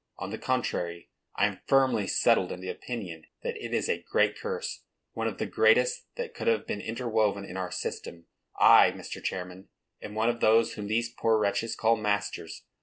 [0.17, 4.35] On the contrary, I am firmly settled in the opinion that it is a great
[4.35, 8.25] curse,—one of the greatest that could have been interwoven in our system.
[8.59, 9.23] I, Mr.
[9.23, 9.69] Chairman,
[10.01, 12.63] am one of those whom these poor wretches call masters.